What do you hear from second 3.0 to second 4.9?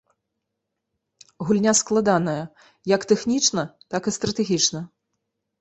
тэхнічна, так і стратэгічна.